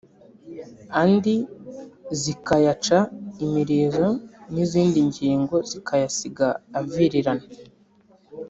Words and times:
andi 1.01 1.35
zikayaca 2.21 2.97
imirizo 3.45 4.07
n’izindi 4.53 4.99
ngingo 5.09 5.55
zikayasiga 5.69 6.47
aviririna 6.79 7.45